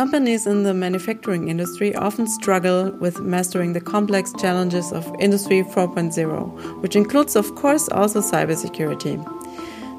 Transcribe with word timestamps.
Companies 0.00 0.46
in 0.46 0.62
the 0.62 0.72
manufacturing 0.72 1.48
industry 1.48 1.94
often 1.94 2.26
struggle 2.26 2.90
with 2.90 3.20
mastering 3.20 3.74
the 3.74 3.82
complex 3.82 4.32
challenges 4.40 4.94
of 4.94 5.14
Industry 5.20 5.62
4.0, 5.62 6.80
which 6.80 6.96
includes, 6.96 7.36
of 7.36 7.54
course, 7.54 7.86
also 7.90 8.22
cybersecurity. 8.22 9.20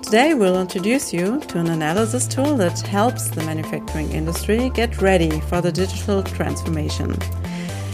Today, 0.02 0.34
we'll 0.34 0.60
introduce 0.60 1.14
you 1.14 1.40
to 1.42 1.60
an 1.60 1.68
analysis 1.68 2.26
tool 2.26 2.58
that 2.58 2.80
helps 2.80 3.28
the 3.30 3.44
manufacturing 3.44 4.12
industry 4.12 4.72
get 4.72 5.00
ready 5.04 5.40
for 5.42 5.62
the 5.62 5.72
digital 5.72 6.24
transformation. 6.24 7.16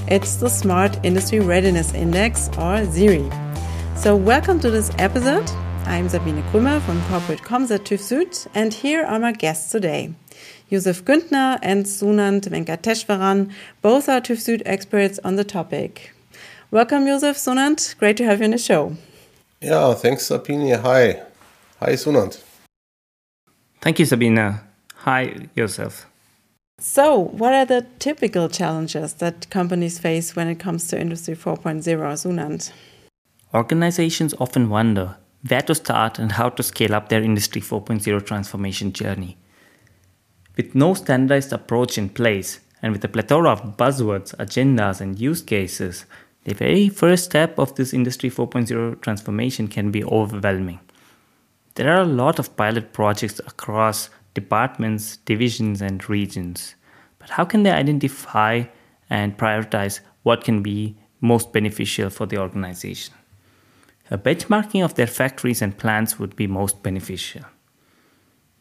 It's 0.07 0.37
the 0.37 0.47
Smart 0.47 0.97
Industry 1.03 1.41
Readiness 1.41 1.93
Index, 1.93 2.47
or 2.57 2.85
SIRI. 2.85 3.29
So, 3.97 4.15
welcome 4.15 4.61
to 4.61 4.71
this 4.71 4.91
episode. 4.97 5.51
I'm 5.83 6.07
Sabine 6.07 6.41
Krümmer 6.53 6.79
from 6.83 7.01
Corporate 7.09 7.41
Comms 7.41 7.69
at 7.69 7.83
TÜV 7.83 7.99
Süd, 7.99 8.47
and 8.55 8.73
here 8.73 9.03
are 9.03 9.19
my 9.19 9.33
guests 9.33 9.73
today. 9.73 10.13
Yusuf 10.69 11.03
Güntner 11.05 11.59
and 11.61 11.85
Sunand 11.85 12.49
Venkateshwaran, 12.49 13.51
both 13.81 14.09
are 14.09 14.19
TÜV 14.19 14.37
Süd 14.37 14.61
experts 14.65 15.19
on 15.23 15.37
the 15.37 15.45
topic. 15.45 16.11
Welcome, 16.71 17.07
Yusuf, 17.07 17.37
Sunand. 17.37 17.97
Great 17.97 18.17
to 18.17 18.25
have 18.25 18.39
you 18.39 18.45
on 18.45 18.51
the 18.51 18.57
show. 18.57 18.97
Yeah, 19.61 19.93
thanks, 19.93 20.27
Sabine. 20.27 20.77
Hi. 20.77 21.23
Hi, 21.79 21.93
Sunand. 21.93 22.43
Thank 23.79 23.99
you, 23.99 24.05
Sabine. 24.05 24.59
Hi, 24.95 25.47
Yusuf. 25.55 26.05
So, 26.79 27.17
what 27.17 27.53
are 27.53 27.65
the 27.65 27.85
typical 27.99 28.49
challenges 28.49 29.13
that 29.15 29.49
companies 29.49 29.99
face 29.99 30.35
when 30.35 30.49
it 30.49 30.59
comes 30.59 30.87
to 30.89 30.99
Industry 30.99 31.35
4.0, 31.35 31.83
Sunand? 31.83 32.71
Organizations 33.53 34.33
often 34.39 34.69
wonder 34.69 35.15
where 35.47 35.61
to 35.61 35.73
start 35.73 36.19
and 36.19 36.33
how 36.33 36.49
to 36.49 36.61
scale 36.61 36.93
up 36.93 37.07
their 37.07 37.23
Industry 37.23 37.61
4.0 37.61 38.25
transformation 38.25 38.91
journey. 38.91 39.37
With 40.57 40.73
no 40.73 40.95
standardized 40.95 41.53
approach 41.53 41.99
in 41.99 42.09
place, 42.09 42.59
and 42.81 42.91
with 42.91 43.03
a 43.03 43.07
plethora 43.07 43.51
of 43.51 43.77
buzzwords, 43.77 44.35
agendas, 44.37 44.99
and 44.99 45.19
use 45.19 45.41
cases, 45.43 46.05
the 46.45 46.55
very 46.55 46.89
first 46.89 47.25
step 47.25 47.59
of 47.59 47.75
this 47.75 47.93
Industry 47.93 48.31
4.0 48.31 48.99
transformation 49.01 49.67
can 49.67 49.91
be 49.91 50.03
overwhelming. 50.03 50.79
There 51.75 51.93
are 51.93 52.01
a 52.01 52.05
lot 52.05 52.39
of 52.39 52.55
pilot 52.55 52.91
projects 52.91 53.39
across 53.39 54.09
departments, 54.33 55.17
divisions, 55.17 55.81
and 55.81 56.09
regions. 56.09 56.73
But 57.19 57.29
how 57.29 57.45
can 57.45 57.61
they 57.61 57.71
identify 57.71 58.63
and 59.09 59.37
prioritize 59.37 59.99
what 60.23 60.43
can 60.43 60.63
be 60.63 60.97
most 61.21 61.53
beneficial 61.53 62.09
for 62.09 62.25
the 62.25 62.39
organization? 62.39 63.13
A 64.09 64.17
benchmarking 64.17 64.83
of 64.83 64.95
their 64.95 65.05
factories 65.05 65.61
and 65.61 65.77
plants 65.77 66.17
would 66.17 66.35
be 66.35 66.47
most 66.47 66.81
beneficial. 66.81 67.43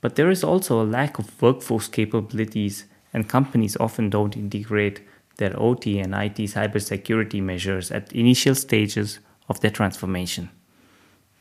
But 0.06 0.14
there 0.14 0.30
is 0.30 0.44
also 0.44 0.80
a 0.80 0.86
lack 0.86 1.18
of 1.18 1.42
workforce 1.42 1.88
capabilities, 1.88 2.84
and 3.12 3.28
companies 3.28 3.76
often 3.78 4.08
don't 4.08 4.36
integrate 4.36 5.00
their 5.38 5.60
OT 5.60 5.98
and 5.98 6.14
IT 6.14 6.36
cybersecurity 6.36 7.42
measures 7.42 7.90
at 7.90 8.12
initial 8.12 8.54
stages 8.54 9.18
of 9.48 9.58
their 9.62 9.72
transformation. 9.72 10.48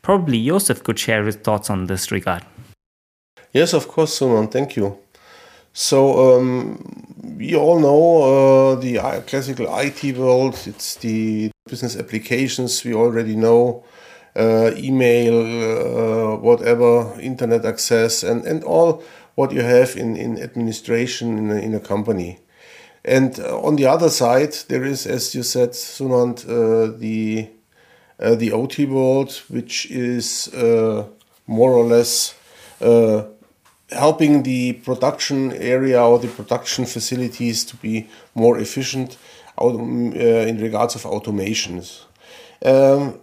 Probably 0.02 0.44
Joseph 0.44 0.82
could 0.82 0.98
share 0.98 1.24
his 1.24 1.36
thoughts 1.36 1.70
on 1.70 1.86
this 1.86 2.10
regard. 2.10 2.44
Yes, 3.52 3.72
of 3.72 3.86
course, 3.86 4.18
Suman. 4.18 4.50
Thank 4.50 4.74
you. 4.74 4.98
So 5.72 5.98
um, 6.36 7.06
we 7.38 7.54
all 7.54 7.78
know 7.78 8.02
uh, 8.22 8.74
the 8.74 9.22
classical 9.28 9.66
IT 9.78 10.16
world. 10.16 10.58
It's 10.66 10.96
the 10.96 11.52
business 11.68 11.96
applications 11.96 12.82
we 12.82 12.94
already 12.94 13.36
know 13.36 13.84
uh, 13.84 13.95
email, 14.36 15.40
uh, 15.40 16.36
whatever, 16.36 17.18
internet 17.20 17.64
access, 17.64 18.22
and, 18.22 18.44
and 18.44 18.64
all 18.64 19.02
what 19.34 19.52
you 19.52 19.62
have 19.62 19.96
in, 19.96 20.16
in 20.16 20.42
administration 20.42 21.38
in 21.38 21.50
a, 21.50 21.56
in 21.56 21.74
a 21.74 21.80
company. 21.80 22.38
And 23.04 23.38
uh, 23.38 23.60
on 23.60 23.76
the 23.76 23.86
other 23.86 24.10
side, 24.10 24.52
there 24.68 24.84
is, 24.84 25.06
as 25.06 25.34
you 25.34 25.44
said, 25.44 25.70
Sunand, 25.70 26.44
uh, 26.44 26.96
the 26.98 27.48
uh, 28.18 28.34
the 28.34 28.50
OT 28.50 28.86
world, 28.86 29.42
which 29.48 29.90
is 29.90 30.48
uh, 30.54 31.04
more 31.46 31.72
or 31.72 31.84
less 31.84 32.34
helping 33.90 34.42
the 34.42 34.72
production 34.72 35.52
area 35.52 36.02
or 36.02 36.18
the 36.18 36.28
production 36.28 36.86
facilities 36.86 37.64
to 37.64 37.76
be 37.76 38.08
more 38.34 38.58
efficient 38.58 39.16
in 39.60 40.58
regards 40.60 40.94
of 40.94 41.02
automations. 41.02 42.04
Um, 42.64 43.20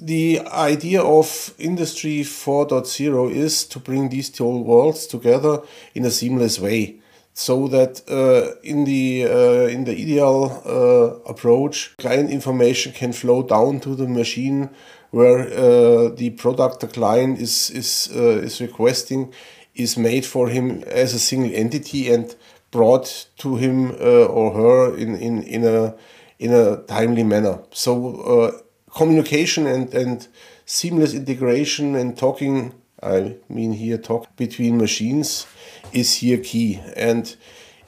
the 0.00 0.40
idea 0.46 1.02
of 1.02 1.54
Industry 1.58 2.20
4.0 2.20 3.32
is 3.32 3.64
to 3.66 3.80
bring 3.80 4.08
these 4.08 4.30
two 4.30 4.58
worlds 4.58 5.06
together 5.06 5.62
in 5.94 6.04
a 6.04 6.10
seamless 6.10 6.60
way 6.60 7.00
so 7.34 7.68
that 7.68 8.02
uh, 8.10 8.58
in 8.62 8.84
the 8.84 9.24
uh, 9.24 9.68
in 9.68 9.84
the 9.84 9.92
ideal 9.92 10.62
uh, 10.66 11.30
approach 11.30 11.96
client 11.96 12.30
information 12.30 12.92
can 12.92 13.12
flow 13.12 13.42
down 13.42 13.78
to 13.80 13.94
the 13.94 14.08
machine 14.08 14.70
where 15.10 15.40
uh, 15.40 16.08
the 16.16 16.30
product 16.30 16.80
the 16.80 16.88
client 16.88 17.40
is 17.40 17.70
is 17.70 18.10
uh, 18.14 18.42
is 18.42 18.60
requesting 18.60 19.32
is 19.74 19.96
made 19.96 20.26
for 20.26 20.48
him 20.48 20.82
as 20.88 21.14
a 21.14 21.18
single 21.18 21.54
entity 21.54 22.12
and 22.12 22.34
brought 22.72 23.28
to 23.36 23.56
him 23.56 23.92
uh, 24.00 24.26
or 24.26 24.52
her 24.52 24.96
in, 24.96 25.14
in, 25.16 25.42
in 25.44 25.64
a 25.64 25.94
in 26.40 26.52
a 26.52 26.76
timely 26.88 27.22
manner. 27.22 27.60
So 27.70 28.64
communication 28.94 29.66
and, 29.66 29.92
and 29.94 30.28
seamless 30.66 31.14
integration 31.14 31.94
and 31.94 32.16
talking, 32.16 32.74
I 33.02 33.36
mean 33.48 33.72
here 33.72 33.98
talk 33.98 34.34
between 34.36 34.78
machines 34.78 35.46
is 35.92 36.14
here 36.14 36.38
key. 36.38 36.80
And 36.96 37.34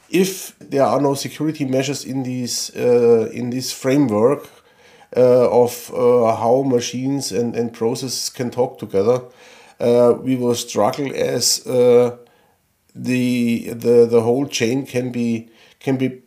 if 0.08 0.58
there 0.58 0.84
are 0.84 1.00
no 1.00 1.14
security 1.14 1.64
measures 1.64 2.04
in 2.04 2.22
this 2.22 2.74
uh, 2.76 3.30
in 3.32 3.50
this 3.50 3.72
framework 3.72 4.48
uh, 5.16 5.50
of 5.50 5.92
uh, 5.94 6.34
how 6.36 6.62
machines 6.62 7.32
and, 7.32 7.56
and 7.56 7.72
processes 7.72 8.30
can 8.30 8.50
talk 8.50 8.78
together, 8.78 9.22
uh, 9.80 10.14
we 10.20 10.36
will 10.36 10.54
struggle 10.54 11.12
as 11.14 11.66
uh, 11.66 12.16
the 12.94 13.70
the 13.72 14.06
the 14.06 14.20
whole 14.20 14.46
chain 14.46 14.86
can 14.86 15.12
be 15.12 15.48
can 15.78 15.96
be 15.96 16.22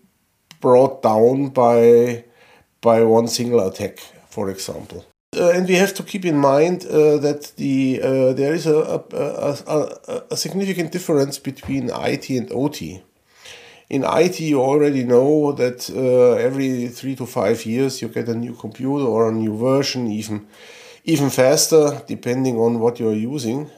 brought 0.61 1.01
down 1.01 1.49
by 1.49 2.23
by 2.81 3.03
one 3.03 3.27
single 3.27 3.65
attack 3.67 3.99
for 4.33 4.49
example. 4.49 5.05
Uh, 5.35 5.49
and 5.55 5.67
we 5.67 5.75
have 5.75 5.93
to 5.93 6.03
keep 6.03 6.25
in 6.25 6.37
mind 6.37 6.85
uh, 6.85 7.17
that 7.17 7.53
the 7.57 7.99
uh, 8.03 8.33
there 8.33 8.53
is 8.53 8.67
a, 8.67 8.79
a, 8.95 9.51
a, 9.75 10.23
a, 10.31 10.37
significant 10.37 10.91
difference 10.91 11.39
between 11.39 11.89
IT 11.89 12.29
and 12.29 12.51
OT. 12.51 13.01
In 13.89 14.03
IT, 14.03 14.39
you 14.39 14.61
already 14.61 15.03
know 15.03 15.51
that 15.53 15.89
uh, 15.89 16.47
every 16.47 16.87
three 16.87 17.15
to 17.15 17.25
five 17.25 17.65
years 17.65 18.01
you 18.01 18.09
get 18.09 18.29
a 18.29 18.35
new 18.35 18.53
computer 18.53 19.05
or 19.05 19.29
a 19.29 19.31
new 19.31 19.57
version, 19.57 20.07
even 20.11 20.45
even 21.03 21.29
faster, 21.29 22.01
depending 22.07 22.55
on 22.57 22.79
what 22.79 22.99
you're 22.99 23.21
using. 23.33 23.69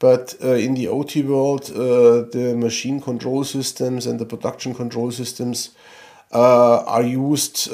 But 0.00 0.34
uh, 0.42 0.66
in 0.66 0.74
the 0.74 0.88
OT 0.88 1.22
world, 1.22 1.70
uh, 1.70 2.28
the 2.36 2.54
machine 2.56 3.00
control 3.00 3.44
systems 3.44 4.06
and 4.06 4.18
the 4.18 4.26
production 4.26 4.74
control 4.74 5.10
systems 5.12 5.70
are 6.30 7.02
used 7.02 7.68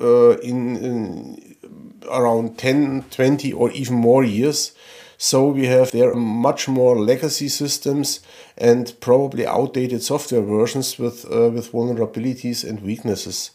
uh, 0.00 0.38
in, 0.38 0.76
in, 0.76 1.56
around 2.10 2.58
10, 2.58 3.04
20, 3.10 3.52
or 3.52 3.70
even 3.70 3.96
more 3.96 4.24
years. 4.24 4.74
So 5.16 5.48
we 5.48 5.66
have 5.66 5.92
there 5.92 6.14
much 6.14 6.68
more 6.68 6.98
legacy 6.98 7.48
systems 7.48 8.20
and 8.58 8.92
probably 9.00 9.46
outdated 9.46 10.02
software 10.02 10.42
versions 10.42 10.98
with 10.98 11.24
uh, 11.24 11.50
with 11.50 11.72
vulnerabilities 11.72 12.68
and 12.68 12.80
weaknesses. 12.80 13.52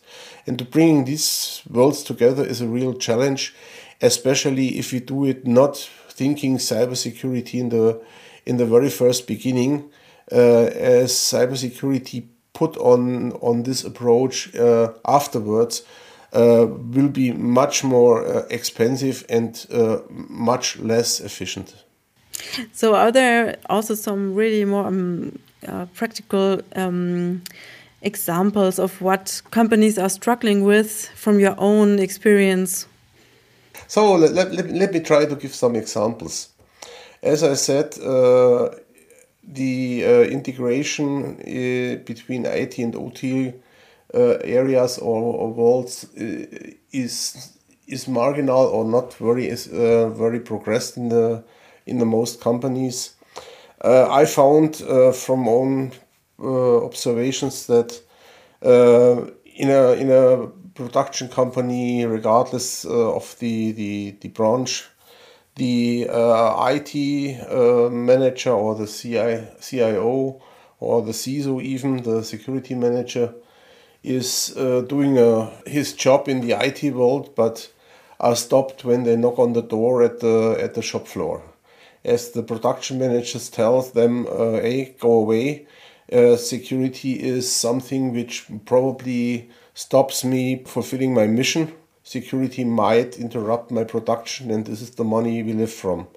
And 0.47 0.69
bringing 0.71 1.05
these 1.05 1.61
worlds 1.69 2.03
together 2.03 2.45
is 2.45 2.61
a 2.61 2.67
real 2.67 2.93
challenge, 2.93 3.53
especially 4.01 4.79
if 4.79 4.91
we 4.91 4.99
do 4.99 5.25
it 5.25 5.45
not 5.45 5.77
thinking 6.09 6.57
cybersecurity 6.57 7.59
in 7.59 7.69
the 7.69 8.01
in 8.45 8.57
the 8.57 8.65
very 8.65 8.89
first 8.89 9.27
beginning, 9.27 9.91
uh, 10.31 10.69
as 10.73 11.11
cybersecurity 11.11 12.27
put 12.53 12.77
on 12.77 13.33
on 13.33 13.63
this 13.63 13.83
approach 13.83 14.55
uh, 14.55 14.93
afterwards 15.05 15.83
will 16.33 17.09
be 17.09 17.31
much 17.33 17.83
more 17.83 18.25
uh, 18.25 18.45
expensive 18.49 19.25
and 19.29 19.65
uh, 19.71 19.99
much 20.09 20.77
less 20.79 21.19
efficient. 21.19 21.73
So, 22.71 22.95
are 22.95 23.11
there 23.11 23.57
also 23.69 23.95
some 23.95 24.33
really 24.35 24.65
more 24.65 24.87
um, 24.87 25.39
uh, 25.67 25.85
practical 25.93 26.61
um, 26.75 27.41
examples 28.01 28.79
of 28.79 29.01
what 29.01 29.41
companies 29.51 29.97
are 29.97 30.09
struggling 30.09 30.63
with 30.63 31.09
from 31.15 31.39
your 31.39 31.55
own 31.57 31.99
experience? 31.99 32.87
So, 33.87 34.15
let, 34.15 34.33
let, 34.53 34.69
let 34.69 34.93
me 34.93 34.99
try 35.01 35.25
to 35.25 35.35
give 35.35 35.53
some 35.53 35.75
examples. 35.75 36.49
As 37.21 37.43
I 37.43 37.55
said, 37.55 37.97
uh, 37.99 38.69
the 39.43 40.05
uh, 40.05 40.09
integration 40.23 41.35
between 42.05 42.45
IT 42.45 42.77
and 42.77 42.95
OT 42.95 43.49
uh, 43.49 43.51
areas 44.13 44.97
or, 44.97 45.21
or 45.21 45.53
worlds 45.53 46.05
uh, 46.17 46.45
is 46.91 47.55
is 47.87 48.07
marginal 48.07 48.65
or 48.65 48.85
not 48.85 49.13
very 49.15 49.47
is 49.47 49.67
uh, 49.67 50.09
very 50.09 50.39
progressed 50.39 50.97
in 50.97 51.09
the 51.09 51.43
in 51.85 51.99
the 51.99 52.05
most 52.05 52.41
companies. 52.41 53.15
I 53.81 54.25
found 54.25 54.75
from 55.15 55.47
own 55.47 55.93
uh, 56.41 56.85
observations 56.85 57.67
that 57.67 58.01
uh, 58.63 59.29
in 59.55 59.69
a 59.69 59.91
in 59.93 60.09
a 60.09 60.47
production 60.73 61.27
company, 61.27 62.05
regardless 62.05 62.85
uh, 62.85 63.15
of 63.15 63.37
the, 63.39 63.73
the 63.73 64.11
the 64.21 64.29
branch, 64.29 64.85
the 65.55 66.07
uh, 66.09 66.71
IT 66.71 67.41
uh, 67.49 67.89
manager 67.89 68.51
or 68.51 68.75
the 68.75 68.87
CI, 68.87 69.47
CIO 69.59 70.41
or 70.79 71.01
the 71.01 71.11
CISO, 71.11 71.61
even 71.61 72.03
the 72.03 72.23
security 72.23 72.73
manager, 72.75 73.33
is 74.03 74.55
uh, 74.57 74.81
doing 74.81 75.17
uh, 75.17 75.51
his 75.65 75.93
job 75.93 76.27
in 76.27 76.41
the 76.41 76.51
IT 76.51 76.93
world, 76.93 77.35
but 77.35 77.71
are 78.19 78.35
stopped 78.35 78.83
when 78.83 79.03
they 79.03 79.15
knock 79.15 79.39
on 79.39 79.53
the 79.53 79.61
door 79.61 80.03
at 80.03 80.19
the 80.19 80.57
at 80.59 80.73
the 80.73 80.81
shop 80.81 81.07
floor, 81.07 81.41
as 82.03 82.31
the 82.31 82.43
production 82.43 82.99
managers 82.99 83.49
tells 83.49 83.91
them, 83.91 84.27
uh, 84.27 84.59
"Hey, 84.61 84.95
go 84.99 85.11
away." 85.13 85.67
Uh, 86.11 86.35
security 86.35 87.13
is 87.21 87.51
something 87.51 88.13
which 88.13 88.47
probably 88.65 89.49
stops 89.75 90.23
me 90.23 90.63
fulfilling 90.65 91.13
my 91.13 91.27
mission. 91.27 91.71
Security 92.03 92.63
might 92.63 93.19
interrupt 93.19 93.69
my 93.69 93.83
production 93.83 94.49
and 94.49 94.65
this 94.65 94.81
is 94.81 94.91
the 94.91 95.03
money 95.03 95.43
we 95.43 95.53
live 95.53 95.71
from. 95.71 96.07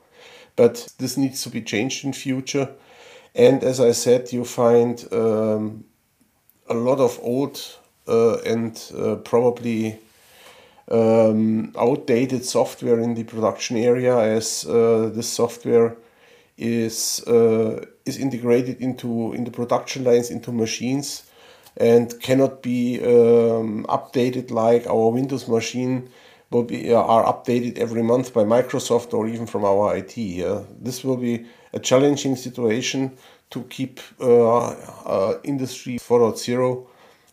But 0.56 0.88
this 0.98 1.18
needs 1.18 1.42
to 1.42 1.50
be 1.50 1.60
changed 1.60 2.04
in 2.06 2.14
future. 2.14 2.70
And 3.34 3.62
as 3.62 3.80
i 3.80 3.92
said 3.92 4.32
you 4.32 4.44
find 4.44 5.06
um, 5.12 5.84
a 6.72 6.74
lot 6.74 6.98
of 6.98 7.18
old 7.22 7.60
uh, 8.08 8.38
and 8.38 8.80
uh, 8.98 9.16
probably 9.16 9.98
um, 10.90 11.72
outdated 11.78 12.44
software 12.44 12.98
in 13.00 13.14
the 13.14 13.24
production 13.24 13.76
area 13.76 14.16
as 14.18 14.66
uh, 14.66 15.10
this 15.14 15.28
software 15.28 15.96
is 16.58 17.22
uh, 17.26 17.84
is 18.04 18.18
integrated 18.18 18.80
into 18.80 19.32
in 19.32 19.44
the 19.44 19.50
production 19.50 20.04
lines 20.04 20.30
into 20.30 20.52
machines 20.52 21.24
and 21.76 22.20
cannot 22.20 22.62
be 22.62 23.00
um, 23.00 23.84
updated 23.88 24.50
like 24.50 24.86
our 24.86 25.08
Windows 25.10 25.48
machine 25.48 26.08
will 26.50 26.64
be 26.64 26.92
uh, 26.92 27.00
are 27.00 27.24
updated 27.32 27.78
every 27.78 28.02
month 28.02 28.34
by 28.34 28.44
Microsoft 28.44 29.14
or 29.14 29.26
even 29.28 29.46
from 29.46 29.64
our 29.64 29.96
IT. 29.96 30.16
Uh, 30.42 30.62
this 30.80 31.02
will 31.04 31.16
be 31.16 31.46
a 31.72 31.78
challenging 31.78 32.36
situation 32.36 33.16
to 33.52 33.62
keep 33.64 34.00
uh, 34.20 34.68
uh 35.06 35.38
industry 35.44 35.98
4.0 35.98 36.86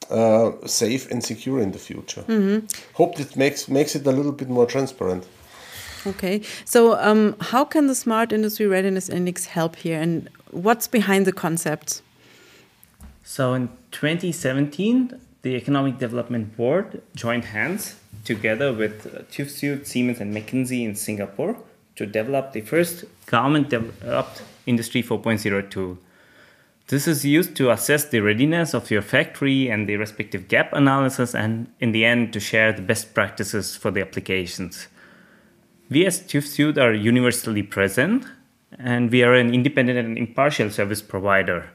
uh, 0.10 0.68
safe 0.68 1.12
and 1.12 1.24
secure 1.24 1.60
in 1.62 1.72
the 1.72 1.80
future. 1.80 2.22
Mm-hmm. 2.22 2.66
Hope 2.94 3.16
that 3.16 3.36
makes 3.36 3.68
makes 3.68 3.96
it 3.96 4.06
a 4.08 4.12
little 4.12 4.32
bit 4.32 4.50
more 4.50 4.66
transparent. 4.66 5.26
Okay, 6.08 6.42
so 6.64 6.98
um, 7.00 7.36
how 7.52 7.66
can 7.66 7.88
the 7.88 7.96
Smart 7.96 8.32
Industry 8.32 8.68
Readiness 8.68 9.10
Index 9.10 9.46
help 9.46 9.76
here, 9.76 10.00
and 10.00 10.30
what's 10.52 10.88
behind 10.88 11.26
the 11.26 11.34
concept? 11.34 12.02
So 13.24 13.54
in 13.54 13.70
2017, 13.92 15.20
the 15.42 15.56
Economic 15.56 15.98
Development 16.00 16.56
Board 16.56 17.02
joined 17.16 17.46
hands 17.46 17.96
together 18.24 18.74
with 18.74 19.06
uh, 19.08 19.20
TÜV 19.32 19.86
Siemens, 19.86 20.20
and 20.22 20.34
McKinsey 20.34 20.86
in 20.86 20.96
Singapore 20.96 21.58
to 21.96 22.06
develop 22.06 22.54
the 22.54 22.62
first 22.62 23.06
government 23.26 23.70
developed 23.70 24.42
Industry 24.66 25.04
4.0 25.04 25.70
tool. 25.70 25.98
This 26.90 27.08
is 27.08 27.24
used 27.24 27.56
to 27.58 27.70
assess 27.70 28.06
the 28.06 28.20
readiness 28.20 28.74
of 28.74 28.90
your 28.90 29.04
factory 29.04 29.70
and 29.70 29.88
the 29.88 29.96
respective 29.98 30.48
gap 30.48 30.74
analysis, 30.74 31.36
and 31.36 31.72
in 31.80 31.92
the 31.92 32.04
end, 32.04 32.34
to 32.34 32.40
share 32.40 32.74
the 32.74 32.82
best 32.82 33.14
practices 33.14 33.76
for 33.76 33.92
the 33.92 34.02
applications. 34.02 34.88
We 35.88 36.08
as 36.08 36.20
TÜV 36.20 36.78
are 36.78 36.94
universally 36.94 37.62
present, 37.62 38.26
and 38.80 39.12
we 39.12 39.22
are 39.22 39.36
an 39.36 39.54
independent 39.54 40.00
and 40.00 40.18
impartial 40.18 40.72
service 40.72 41.04
provider. 41.04 41.70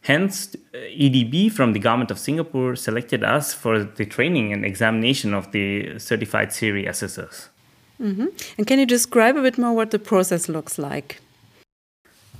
Hence, 0.00 0.56
EDB 0.74 1.52
from 1.52 1.72
the 1.72 1.78
government 1.78 2.10
of 2.10 2.18
Singapore 2.18 2.74
selected 2.74 3.22
us 3.22 3.54
for 3.54 3.84
the 3.84 4.04
training 4.04 4.52
and 4.52 4.64
examination 4.64 5.32
of 5.32 5.52
the 5.52 5.96
certified 6.00 6.52
SIRI 6.52 6.86
assessors. 6.86 7.50
Mm 8.00 8.14
-hmm. 8.16 8.28
And 8.58 8.66
can 8.66 8.78
you 8.78 8.86
describe 8.86 9.38
a 9.38 9.42
bit 9.42 9.58
more 9.58 9.74
what 9.74 9.90
the 9.90 9.98
process 9.98 10.48
looks 10.48 10.76
like? 10.76 11.23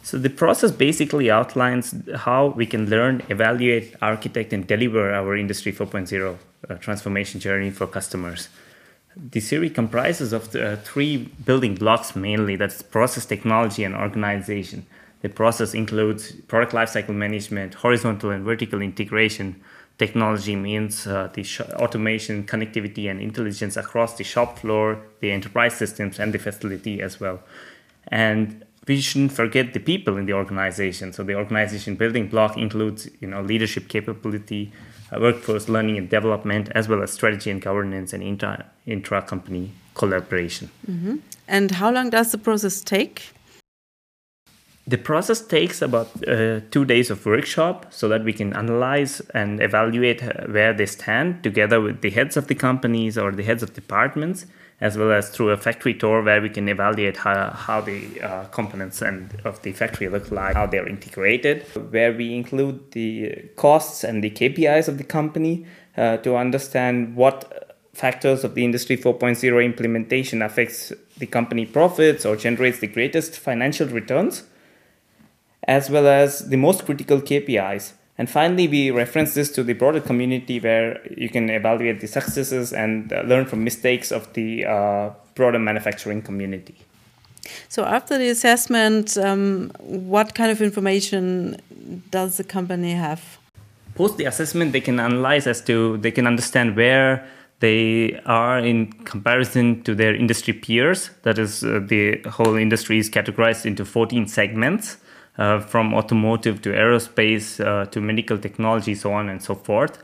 So, 0.04 0.18
the 0.18 0.28
process 0.28 0.70
basically 0.70 1.30
outlines 1.30 1.94
how 2.14 2.48
we 2.48 2.66
can 2.66 2.90
learn, 2.90 3.22
evaluate, 3.30 3.94
architect, 4.02 4.52
and 4.52 4.66
deliver 4.66 5.10
our 5.14 5.34
Industry 5.34 5.72
4.0 5.72 6.36
uh, 6.68 6.74
transformation 6.74 7.40
journey 7.40 7.70
for 7.70 7.86
customers. 7.86 8.50
The 9.16 9.40
SIRI 9.40 9.70
comprises 9.70 10.34
of 10.34 10.52
the, 10.52 10.72
uh, 10.72 10.76
three 10.76 11.32
building 11.46 11.76
blocks 11.76 12.14
mainly 12.14 12.54
that's 12.54 12.82
process, 12.82 13.24
technology, 13.24 13.82
and 13.82 13.94
organization. 13.94 14.84
The 15.22 15.30
process 15.30 15.72
includes 15.72 16.32
product 16.48 16.74
lifecycle 16.74 17.14
management, 17.14 17.72
horizontal 17.72 18.28
and 18.30 18.44
vertical 18.44 18.82
integration. 18.82 19.62
Technology 19.96 20.54
means 20.54 21.06
uh, 21.06 21.30
the 21.32 21.44
sh- 21.44 21.60
automation, 21.60 22.44
connectivity, 22.44 23.10
and 23.10 23.22
intelligence 23.22 23.78
across 23.78 24.18
the 24.18 24.24
shop 24.24 24.58
floor, 24.58 25.00
the 25.20 25.32
enterprise 25.32 25.74
systems, 25.74 26.18
and 26.18 26.34
the 26.34 26.38
facility 26.38 27.00
as 27.00 27.18
well. 27.18 27.40
And 28.08 28.66
we 28.86 29.00
shouldn't 29.00 29.32
forget 29.32 29.72
the 29.72 29.80
people 29.80 30.16
in 30.16 30.26
the 30.26 30.32
organization. 30.32 31.12
So 31.12 31.22
the 31.22 31.34
organization 31.34 31.96
building 31.96 32.28
block 32.28 32.56
includes, 32.56 33.08
you 33.20 33.28
know, 33.28 33.42
leadership 33.42 33.88
capability, 33.88 34.72
uh, 35.12 35.20
workforce 35.20 35.68
learning 35.68 35.98
and 35.98 36.08
development, 36.08 36.70
as 36.74 36.88
well 36.88 37.02
as 37.02 37.12
strategy 37.12 37.50
and 37.50 37.60
governance 37.60 38.12
and 38.12 38.22
intra 38.22 38.64
intra 38.86 39.22
company 39.22 39.70
collaboration. 39.94 40.70
Mm-hmm. 40.90 41.16
And 41.48 41.70
how 41.70 41.90
long 41.90 42.10
does 42.10 42.32
the 42.32 42.38
process 42.38 42.80
take? 42.80 43.32
The 44.86 44.98
process 44.98 45.40
takes 45.40 45.80
about 45.80 46.08
uh, 46.28 46.60
two 46.70 46.84
days 46.84 47.10
of 47.10 47.24
workshop 47.24 47.86
so 47.90 48.06
that 48.08 48.22
we 48.22 48.34
can 48.34 48.52
analyze 48.52 49.20
and 49.32 49.62
evaluate 49.62 50.22
uh, 50.22 50.44
where 50.48 50.74
they 50.74 50.84
stand 50.84 51.42
together 51.42 51.80
with 51.80 52.02
the 52.02 52.10
heads 52.10 52.36
of 52.36 52.48
the 52.48 52.54
companies 52.54 53.16
or 53.16 53.32
the 53.32 53.42
heads 53.42 53.62
of 53.62 53.72
departments, 53.72 54.44
as 54.80 54.98
well 54.98 55.12
as 55.12 55.30
through 55.30 55.50
a 55.50 55.56
factory 55.56 55.94
tour 55.94 56.22
where 56.22 56.42
we 56.42 56.48
can 56.48 56.68
evaluate 56.68 57.16
how, 57.16 57.50
how 57.50 57.80
the 57.80 58.20
uh, 58.20 58.44
components 58.46 59.00
and 59.00 59.40
of 59.44 59.62
the 59.62 59.72
factory 59.72 60.08
look 60.08 60.30
like, 60.30 60.54
how 60.54 60.66
they're 60.66 60.88
integrated, 60.88 61.62
where 61.90 62.12
we 62.12 62.34
include 62.34 62.90
the 62.92 63.50
costs 63.56 64.04
and 64.04 64.22
the 64.22 64.30
KPIs 64.30 64.88
of 64.88 64.98
the 64.98 65.04
company 65.04 65.66
uh, 65.96 66.16
to 66.18 66.36
understand 66.36 67.14
what 67.14 67.78
factors 67.92 68.42
of 68.42 68.54
the 68.54 68.64
industry 68.64 68.96
4.0 68.96 69.64
implementation 69.64 70.42
affects 70.42 70.92
the 71.18 71.26
company 71.26 71.64
profits 71.64 72.26
or 72.26 72.34
generates 72.36 72.80
the 72.80 72.88
greatest 72.88 73.38
financial 73.38 73.86
returns 73.88 74.44
as 75.66 75.88
well 75.88 76.06
as 76.06 76.48
the 76.50 76.56
most 76.56 76.84
critical 76.84 77.20
KPIs. 77.20 77.92
And 78.16 78.30
finally, 78.30 78.68
we 78.68 78.90
reference 78.90 79.34
this 79.34 79.50
to 79.52 79.64
the 79.64 79.72
broader 79.72 80.00
community 80.00 80.60
where 80.60 81.00
you 81.16 81.28
can 81.28 81.50
evaluate 81.50 82.00
the 82.00 82.06
successes 82.06 82.72
and 82.72 83.12
uh, 83.12 83.22
learn 83.22 83.44
from 83.44 83.64
mistakes 83.64 84.12
of 84.12 84.32
the 84.34 84.64
uh, 84.64 85.10
broader 85.34 85.58
manufacturing 85.58 86.22
community. 86.22 86.76
So, 87.68 87.84
after 87.84 88.16
the 88.16 88.28
assessment, 88.28 89.18
um, 89.18 89.70
what 89.80 90.34
kind 90.34 90.50
of 90.50 90.62
information 90.62 91.60
does 92.10 92.36
the 92.36 92.44
company 92.44 92.92
have? 92.92 93.38
Post 93.96 94.16
the 94.16 94.24
assessment, 94.24 94.72
they 94.72 94.80
can 94.80 94.98
analyze 95.00 95.46
as 95.46 95.60
to 95.62 95.98
they 95.98 96.10
can 96.10 96.26
understand 96.26 96.76
where 96.76 97.26
they 97.60 98.20
are 98.26 98.58
in 98.58 98.92
comparison 99.04 99.82
to 99.82 99.94
their 99.94 100.14
industry 100.14 100.52
peers. 100.52 101.10
That 101.22 101.38
is, 101.38 101.64
uh, 101.64 101.80
the 101.82 102.22
whole 102.28 102.56
industry 102.56 102.98
is 102.98 103.10
categorized 103.10 103.66
into 103.66 103.84
14 103.84 104.26
segments 104.28 104.98
uh, 105.38 105.60
from 105.60 105.94
automotive 105.94 106.62
to 106.62 106.70
aerospace 106.70 107.64
uh, 107.64 107.86
to 107.86 108.00
medical 108.00 108.38
technology, 108.38 108.94
so 108.94 109.12
on 109.12 109.28
and 109.28 109.42
so 109.42 109.54
forth. 109.54 110.02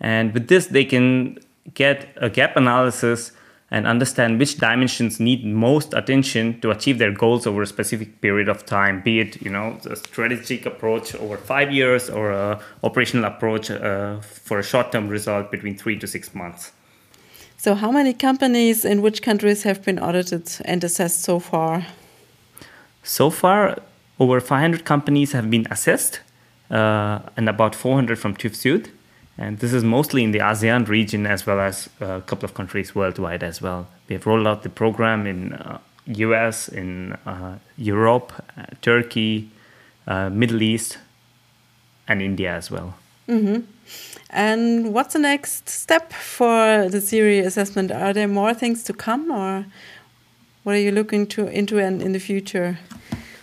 And 0.00 0.34
with 0.34 0.48
this, 0.48 0.66
they 0.66 0.84
can 0.84 1.38
get 1.74 2.08
a 2.16 2.28
gap 2.28 2.56
analysis 2.56 3.32
and 3.72 3.86
understand 3.86 4.38
which 4.38 4.58
dimensions 4.58 5.18
need 5.18 5.46
most 5.46 5.94
attention 5.94 6.60
to 6.60 6.70
achieve 6.70 6.98
their 6.98 7.10
goals 7.10 7.46
over 7.46 7.62
a 7.62 7.66
specific 7.66 8.20
period 8.20 8.48
of 8.48 8.66
time 8.66 9.00
be 9.00 9.18
it 9.18 9.40
you 9.40 9.50
know 9.50 9.78
a 9.88 9.96
strategic 9.96 10.66
approach 10.66 11.14
over 11.14 11.36
five 11.36 11.72
years 11.72 12.10
or 12.10 12.30
a 12.30 12.60
operational 12.82 13.24
approach 13.24 13.70
uh, 13.70 14.20
for 14.20 14.58
a 14.58 14.62
short-term 14.62 15.08
result 15.08 15.50
between 15.50 15.76
three 15.76 15.98
to 15.98 16.06
six 16.06 16.34
months 16.34 16.72
so 17.56 17.74
how 17.74 17.90
many 17.90 18.12
companies 18.12 18.84
in 18.84 19.00
which 19.00 19.22
countries 19.22 19.62
have 19.62 19.82
been 19.82 19.98
audited 19.98 20.50
and 20.66 20.84
assessed 20.84 21.22
so 21.22 21.38
far 21.38 21.86
so 23.02 23.30
far 23.30 23.78
over 24.18 24.40
500 24.40 24.84
companies 24.84 25.32
have 25.32 25.50
been 25.50 25.66
assessed 25.70 26.20
uh, 26.70 27.20
and 27.36 27.48
about 27.48 27.74
400 27.74 28.18
from 28.18 28.34
TÜV 28.34 28.52
Süd. 28.52 28.90
And 29.38 29.58
this 29.58 29.72
is 29.72 29.82
mostly 29.82 30.22
in 30.22 30.32
the 30.32 30.40
ASEAN 30.40 30.88
region 30.88 31.26
as 31.26 31.46
well 31.46 31.60
as 31.60 31.88
a 32.00 32.20
couple 32.20 32.44
of 32.44 32.54
countries 32.54 32.94
worldwide 32.94 33.42
as 33.42 33.62
well. 33.62 33.88
We 34.08 34.14
have 34.14 34.26
rolled 34.26 34.46
out 34.46 34.62
the 34.62 34.68
program 34.68 35.26
in 35.26 35.54
uh, 35.54 35.78
US, 36.06 36.68
in 36.68 37.12
uh, 37.26 37.58
Europe, 37.76 38.32
uh, 38.56 38.66
Turkey, 38.82 39.50
uh, 40.06 40.28
Middle 40.30 40.62
East, 40.62 40.98
and 42.06 42.20
India 42.20 42.54
as 42.54 42.70
well. 42.70 42.94
Mm 43.26 43.46
-hmm. 43.46 43.62
And 44.30 44.92
what's 44.94 45.12
the 45.12 45.18
next 45.18 45.68
step 45.68 46.12
for 46.12 46.88
the 46.90 47.00
SIRI 47.00 47.46
assessment? 47.46 47.90
Are 47.90 48.12
there 48.12 48.28
more 48.28 48.54
things 48.54 48.82
to 48.84 48.92
come, 48.92 49.30
or 49.30 49.64
what 50.62 50.74
are 50.74 50.82
you 50.82 50.92
looking 50.92 51.26
to 51.28 51.46
into 51.46 51.78
in, 51.78 52.00
in 52.00 52.12
the 52.12 52.20
future? 52.20 52.76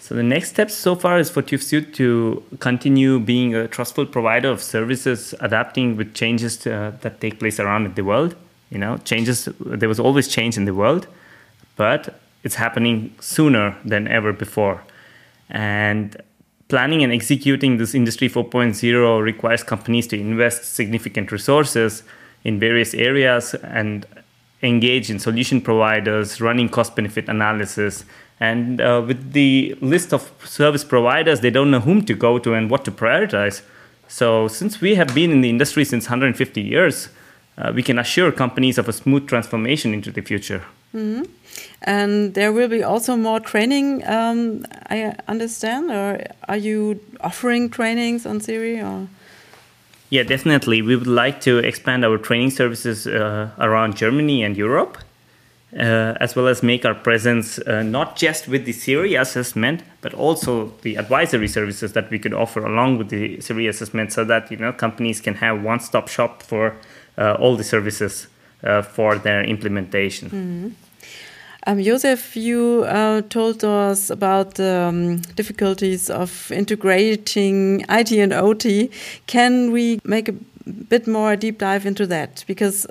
So 0.10 0.16
the 0.16 0.24
next 0.24 0.50
steps 0.50 0.74
so 0.74 0.96
far 0.96 1.20
is 1.20 1.30
for 1.30 1.44
TÜV 1.44 1.62
Süd 1.62 1.94
to 1.94 2.42
continue 2.58 3.20
being 3.20 3.54
a 3.54 3.68
trustful 3.68 4.08
provider 4.08 4.50
of 4.50 4.60
services, 4.60 5.36
adapting 5.39 5.98
with 5.98 6.16
changes 6.16 6.58
to, 6.63 6.74
uh, 6.74 6.92
that 7.01 7.22
take 7.22 7.38
place 7.38 7.60
around 7.60 7.96
the 7.96 8.01
world. 8.01 8.36
You 8.72 8.80
know, 8.80 8.98
changes. 9.06 9.48
There 9.60 9.88
was 9.88 10.00
always 10.00 10.28
change 10.28 10.58
in 10.58 10.66
the 10.66 10.74
world, 10.74 11.06
but 11.75 12.20
it's 12.44 12.56
happening 12.56 13.13
sooner 13.20 13.75
than 13.86 14.08
ever 14.08 14.34
before. 14.34 14.82
And 15.48 16.18
planning 16.70 17.04
and 17.04 17.13
executing 17.13 17.78
this 17.78 17.94
Industry 17.94 18.30
4.0 18.30 19.22
requires 19.22 19.62
companies 19.62 20.08
to 20.08 20.20
invest 20.20 20.74
significant 20.74 21.32
resources 21.32 22.01
in 22.44 22.60
various 22.60 22.96
areas 22.96 23.54
and 23.54 24.08
engage 24.63 25.12
in 25.12 25.20
solution 25.20 25.62
providers, 25.62 26.42
running 26.42 26.68
cost 26.68 26.96
benefit 26.96 27.30
analysis, 27.30 28.06
and 28.39 28.79
uh, 28.79 29.03
with 29.05 29.34
the 29.34 29.77
list 29.81 30.13
of 30.13 30.31
service 30.46 30.84
providers, 30.84 31.41
they 31.41 31.50
don't 31.50 31.72
know 31.72 31.81
whom 31.81 32.05
to 32.05 32.13
go 32.13 32.39
to 32.39 32.53
and 32.53 32.69
what 32.69 32.86
to 32.86 32.91
prioritize. 32.91 33.62
So, 34.08 34.48
since 34.48 34.81
we 34.81 34.96
have 34.96 35.13
been 35.13 35.31
in 35.31 35.41
the 35.41 35.50
industry 35.50 35.84
since 35.86 36.05
150 36.05 36.62
years, 36.62 37.10
uh, 37.58 37.72
we 37.75 37.84
can 37.84 38.00
assure 38.00 38.31
companies 38.31 38.77
of 38.77 38.88
a 38.88 38.93
smooth 38.93 39.27
transformation 39.27 39.93
into 39.93 40.12
the 40.12 40.22
future. 40.22 40.63
Mm 40.93 41.15
-hmm. 41.15 41.25
And 41.81 42.34
there 42.34 42.51
will 42.51 42.67
be 42.69 42.84
also 42.84 43.17
more 43.17 43.39
training, 43.41 44.03
um, 44.08 44.65
I 44.89 45.13
understand, 45.27 45.91
or 45.91 46.19
are 46.48 46.60
you 46.60 47.00
offering 47.19 47.72
trainings 47.72 48.25
on 48.25 48.41
Siri? 48.41 48.81
Or? 48.81 49.08
Yeah, 50.10 50.27
definitely. 50.27 50.81
We 50.81 50.96
would 50.96 51.24
like 51.25 51.39
to 51.39 51.60
expand 51.60 52.03
our 52.03 52.17
training 52.17 52.51
services 52.51 53.05
uh, 53.05 53.48
around 53.58 54.00
Germany 54.00 54.46
and 54.46 54.58
Europe 54.58 54.98
uh, 55.74 56.16
as 56.20 56.36
well 56.36 56.48
as 56.48 56.64
make 56.64 56.86
our 56.86 56.96
presence 56.96 57.60
uh, 57.60 57.84
not 57.84 58.16
just 58.16 58.48
with 58.48 58.66
the 58.66 58.72
Siri 58.72 59.16
assessment, 59.16 59.84
but 60.02 60.14
also 60.14 60.74
the 60.82 60.96
advisory 60.96 61.48
services 61.48 61.94
that 61.94 62.10
we 62.10 62.18
could 62.18 62.34
offer 62.34 62.66
along 62.66 62.98
with 62.98 63.10
the 63.10 63.40
Siri 63.42 63.68
assessment, 63.68 64.12
so 64.12 64.24
that 64.26 64.50
you 64.50 64.58
know 64.58 64.72
companies 64.72 65.22
can 65.22 65.36
have 65.36 65.62
one-stop 65.62 66.08
shop 66.08 66.42
for 66.42 66.76
uh, 67.18 67.34
all 67.40 67.56
the 67.56 67.64
services 67.64 68.28
uh, 68.64 68.82
for 68.82 69.18
their 69.18 69.44
implementation. 69.44 70.30
Mm. 70.30 70.74
Um, 71.68 71.80
you 71.80 72.84
uh, 72.88 73.22
told 73.30 73.64
us 73.64 74.10
about 74.10 74.56
the 74.56 74.88
um, 74.90 75.18
difficulties 75.36 76.10
of 76.10 76.52
integrating 76.52 77.86
IT 77.90 78.12
and 78.12 78.34
OT. 78.34 78.90
Can 79.28 79.72
we 79.72 80.00
make 80.04 80.30
a 80.30 80.36
bit 80.90 81.08
more 81.08 81.36
deep 81.36 81.58
dive 81.58 81.86
into 81.86 82.06
that? 82.08 82.44
Because 82.48 82.88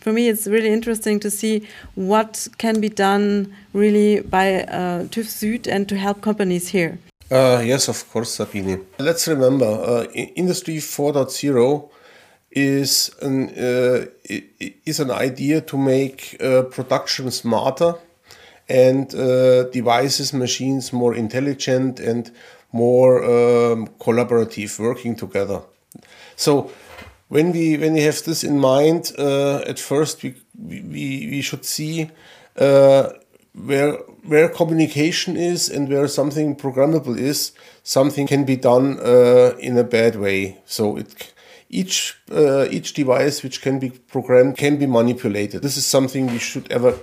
for 0.00 0.12
me, 0.12 0.28
it's 0.28 0.46
really 0.46 0.72
interesting 0.72 1.20
to 1.20 1.30
see 1.30 1.66
what 1.94 2.48
can 2.58 2.80
be 2.80 2.88
done 2.88 3.52
really 3.72 4.20
by 4.20 4.62
uh, 4.62 5.04
TÜV 5.04 5.26
Süd 5.26 5.66
and 5.66 5.88
to 5.88 5.96
help 5.96 6.20
companies 6.20 6.68
here. 6.68 6.98
Uh, 7.30 7.60
yes, 7.64 7.88
of 7.88 8.08
course, 8.12 8.34
Sabine. 8.34 8.86
Let's 8.98 9.26
remember, 9.26 9.66
uh, 9.66 10.04
Industry 10.12 10.76
4.0 10.76 11.90
is 12.52 13.10
an 13.20 13.50
uh, 13.50 14.06
is 14.86 15.00
an 15.00 15.10
idea 15.10 15.60
to 15.60 15.76
make 15.76 16.36
uh, 16.40 16.62
production 16.62 17.30
smarter 17.30 17.94
and 18.68 19.14
uh, 19.14 19.64
devices, 19.70 20.32
machines 20.32 20.92
more 20.92 21.14
intelligent 21.14 22.00
and 22.00 22.30
more 22.72 23.22
um, 23.24 23.88
collaborative, 23.98 24.78
working 24.78 25.16
together. 25.16 25.60
So 26.36 26.70
when 27.28 27.52
we 27.52 27.76
when 27.76 27.94
we 27.94 28.02
have 28.02 28.22
this 28.22 28.44
in 28.44 28.58
mind, 28.58 29.12
uh, 29.18 29.58
at 29.66 29.78
first 29.78 30.22
we, 30.22 30.34
we 30.54 31.28
we 31.30 31.42
should 31.42 31.64
see 31.64 32.10
uh, 32.56 33.10
where 33.52 33.92
where 34.24 34.48
communication 34.48 35.36
is 35.36 35.68
and 35.68 35.88
where 35.88 36.08
something 36.08 36.56
programmable 36.56 37.18
is. 37.18 37.52
Something 37.82 38.26
can 38.26 38.44
be 38.44 38.56
done 38.56 38.98
uh, 39.00 39.56
in 39.58 39.78
a 39.78 39.84
bad 39.84 40.16
way. 40.16 40.58
So 40.66 40.96
it 40.96 41.32
each 41.68 42.16
uh, 42.30 42.66
each 42.70 42.94
device 42.94 43.42
which 43.42 43.60
can 43.60 43.78
be 43.78 43.90
programmed 43.90 44.56
can 44.56 44.76
be 44.76 44.86
manipulated. 44.86 45.62
This 45.62 45.76
is 45.76 45.86
something 45.86 46.26
we 46.26 46.38
should 46.38 46.70
ever 46.70 46.94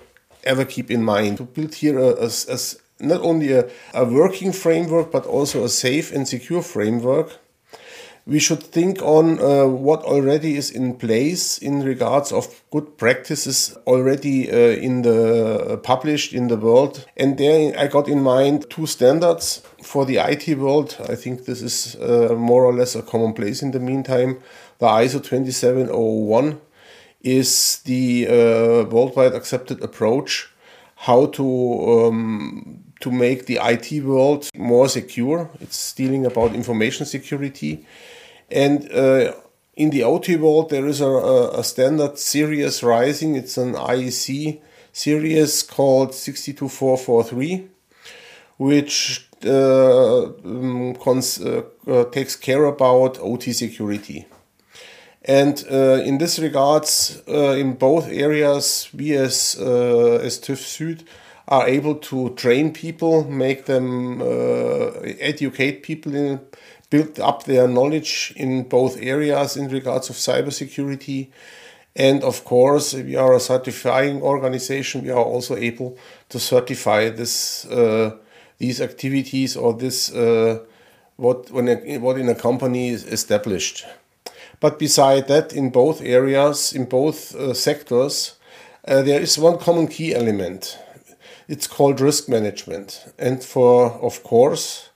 ever 0.44 0.65
keep 0.65 0.89
in 0.89 1.03
mind. 1.03 1.38
To 1.38 1.44
build 1.44 1.75
here 1.75 2.00
a, 2.00 2.25
a, 2.25 2.30
a 2.50 2.58
not 3.00 3.22
only 3.22 3.51
a, 3.51 3.70
a 3.94 4.06
working 4.06 4.53
framework 4.53 5.12
but 5.12 5.25
also 5.25 5.63
a 5.63 5.70
safe 5.70 6.13
and 6.13 6.27
secure 6.27 6.62
framework 6.62 7.39
we 8.25 8.39
should 8.39 8.63
think 8.63 9.01
on 9.01 9.39
uh, 9.39 9.65
what 9.65 10.01
already 10.03 10.56
is 10.56 10.72
in 10.72 10.96
place 10.96 11.58
in 11.58 11.84
regards 11.84 12.32
of 12.32 12.63
good 12.72 12.98
practices 12.98 13.77
already 13.86 14.50
uh, 14.50 14.56
in 14.56 15.01
the 15.01 15.74
uh, 15.74 15.77
published 15.77 16.34
in 16.34 16.48
the 16.48 16.56
world 16.56 17.06
and 17.18 17.38
there 17.38 17.77
i 17.77 17.88
got 17.88 18.08
in 18.08 18.22
mind 18.22 18.65
two 18.70 18.86
standards 18.86 19.62
for 19.82 20.06
the 20.06 20.18
it 20.18 20.58
world 20.58 20.96
i 21.10 21.15
think 21.15 21.46
this 21.46 21.62
is 21.62 21.96
uh, 21.98 22.34
more 22.38 22.63
or 22.63 22.74
less 22.74 22.96
a 22.96 23.01
commonplace 23.01 23.62
in 23.62 23.72
the 23.72 23.80
meantime 23.80 24.39
the 24.80 24.88
iso 24.88 25.22
2701 25.22 26.62
is 27.22 27.82
the 27.86 28.27
uh, 28.27 28.86
worldwide 28.89 29.34
accepted 29.34 29.82
approach 29.84 30.50
how 30.96 31.25
to 31.25 31.46
um, 32.08 32.84
to 33.03 33.12
make 33.12 33.46
the 33.48 33.60
IT 33.62 34.01
world 34.06 34.50
more 34.56 34.88
secure. 34.88 35.50
It's 35.60 35.92
dealing 35.92 36.25
about 36.25 36.56
information 36.56 37.06
security. 37.06 37.86
And 38.53 38.91
uh, 38.91 39.33
in 39.75 39.89
the 39.89 40.03
OT 40.03 40.36
world, 40.36 40.69
there 40.69 40.86
is 40.86 41.01
a, 41.01 41.07
a, 41.07 41.63
standard 41.63 42.19
series 42.19 42.83
rising. 42.83 43.36
It's 43.36 43.57
an 43.57 43.74
IEC 43.74 44.62
series 44.91 45.63
called 45.63 46.13
62443, 46.13 47.67
which 48.57 49.27
uh, 49.43 50.25
um, 50.25 50.95
uh, 50.95 51.62
uh, 51.88 52.03
takes 52.12 52.36
care 52.36 52.65
about 52.65 53.17
OT 53.19 53.53
security. 53.53 54.27
And 55.25 55.65
uh, 55.72 56.03
in 56.05 56.19
this 56.19 56.38
regards, 56.38 57.24
uh, 57.27 57.53
in 57.53 57.74
both 57.74 58.07
areas, 58.10 58.89
we 58.93 59.15
as, 59.15 59.55
as 59.55 60.39
TÜV 60.39 60.60
Süd 60.60 61.03
are 61.48 61.67
able 61.67 61.95
to 61.95 62.29
train 62.36 62.72
people, 62.72 63.24
make 63.24 63.65
them 63.65 64.22
educate 65.19 65.81
people 65.81 66.13
in 66.13 66.39
build 66.93 67.19
up 67.19 67.45
their 67.45 67.67
knowledge 67.67 68.33
in 68.35 68.69
both 68.69 69.01
areas 69.01 69.57
in 69.57 69.67
regards 69.67 70.12
of 70.12 70.15
cybersecurity. 70.15 71.29
And 71.95 72.23
of 72.23 72.43
course, 72.43 72.93
we 72.93 73.15
are 73.15 73.33
a 73.33 73.39
certifying 73.39 74.21
organization. 74.21 75.03
We 75.03 75.09
are 75.09 75.25
also 75.33 75.55
able 75.55 75.97
to 76.29 76.39
certify 76.39 77.09
this 77.09 77.65
uh, 77.65 78.12
these 78.59 78.79
activities 78.79 79.57
or 79.57 79.73
this 79.73 80.13
uh, 80.13 80.59
what 81.17 81.50
when 81.51 81.67
a, 81.67 81.97
what 81.97 82.17
in 82.19 82.29
a 82.29 82.35
company 82.35 82.89
is 82.89 83.05
established. 83.05 83.85
But 84.59 84.77
beside 84.77 85.27
that, 85.27 85.51
in 85.53 85.71
both 85.71 86.00
areas, 86.01 86.73
in 86.73 86.85
both 86.85 87.35
uh, 87.35 87.53
sectors, 87.53 88.38
uh, 88.88 89.01
there 89.01 89.21
is 89.21 89.38
one 89.39 89.57
common 89.57 89.88
key 89.88 90.13
element. 90.13 90.77
It's 91.47 91.67
called 91.67 92.00
risk 92.01 92.29
management, 92.29 93.05
and 93.17 93.43
for 93.43 93.91
of 94.01 94.23
course 94.23 94.92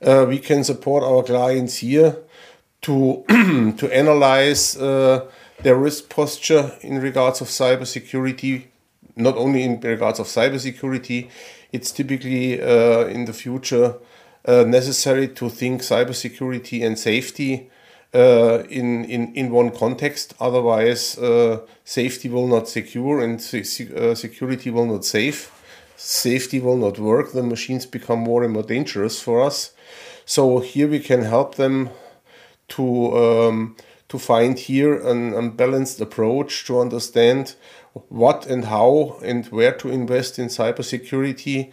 we 0.00 0.38
can 0.38 0.64
support 0.64 1.04
our 1.04 1.22
clients 1.22 1.78
here 1.78 2.16
to 2.82 3.24
to 3.78 3.90
analyze 3.92 4.76
uh, 4.76 5.26
their 5.62 5.76
risk 5.76 6.08
posture 6.08 6.72
in 6.80 7.00
regards 7.00 7.40
of 7.40 7.48
cybersecurity. 7.48 8.66
Not 9.16 9.36
only 9.36 9.62
in 9.62 9.80
regards 9.80 10.18
of 10.18 10.26
cybersecurity, 10.26 11.28
it's 11.72 11.92
typically 11.92 12.60
uh, 12.60 13.06
in 13.06 13.26
the 13.26 13.32
future 13.32 13.96
uh, 14.46 14.64
necessary 14.64 15.28
to 15.28 15.50
think 15.50 15.82
cybersecurity 15.82 16.84
and 16.84 16.98
safety 16.98 17.70
uh, 18.14 18.62
in, 18.70 19.04
in, 19.04 19.34
in 19.34 19.50
one 19.50 19.70
context. 19.70 20.34
Otherwise, 20.40 21.18
uh, 21.18 21.60
safety 21.84 22.28
will 22.28 22.46
not 22.46 22.68
secure 22.68 23.20
and 23.20 23.42
security 23.42 24.70
will 24.70 24.86
not 24.86 25.04
save. 25.04 25.50
Safety 26.02 26.60
will 26.60 26.78
not 26.78 26.98
work. 26.98 27.32
The 27.32 27.42
machines 27.42 27.84
become 27.84 28.20
more 28.20 28.42
and 28.42 28.54
more 28.54 28.62
dangerous 28.62 29.20
for 29.20 29.42
us. 29.42 29.74
So 30.24 30.60
here 30.60 30.88
we 30.88 30.98
can 30.98 31.20
help 31.20 31.56
them 31.56 31.90
to 32.68 33.16
um, 33.18 33.76
to 34.08 34.18
find 34.18 34.58
here 34.58 34.94
an 34.94 35.34
unbalanced 35.34 36.00
approach 36.00 36.64
to 36.64 36.80
understand 36.80 37.54
what 38.08 38.46
and 38.46 38.64
how 38.64 39.18
and 39.22 39.44
where 39.48 39.72
to 39.72 39.90
invest 39.90 40.38
in 40.38 40.46
cybersecurity 40.46 41.70